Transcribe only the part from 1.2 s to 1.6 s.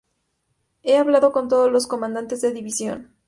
con